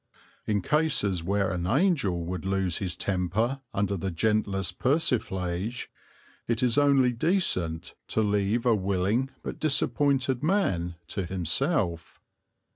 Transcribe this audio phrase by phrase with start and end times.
[0.47, 5.91] In cases where an angel would lose his temper under the gentlest persiflage
[6.47, 12.19] it is only decent to leave a willing but disappointed man to himself.